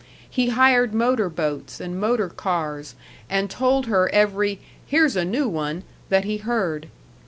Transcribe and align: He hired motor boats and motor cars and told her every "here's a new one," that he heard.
He 0.27 0.49
hired 0.49 0.95
motor 0.95 1.29
boats 1.29 1.79
and 1.79 1.99
motor 1.99 2.27
cars 2.29 2.95
and 3.29 3.51
told 3.51 3.85
her 3.85 4.09
every 4.09 4.59
"here's 4.87 5.15
a 5.15 5.23
new 5.23 5.47
one," 5.47 5.83
that 6.09 6.23
he 6.23 6.37
heard. 6.37 6.87